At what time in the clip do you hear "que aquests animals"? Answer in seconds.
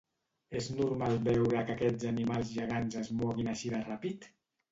1.67-2.53